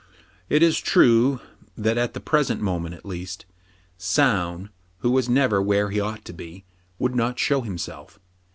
[0.49, 1.39] It is true,
[1.77, 3.45] that, at the present moment at least,
[3.99, 6.65] Soun, who was never where he ought to be,
[6.97, 8.19] would not show himself.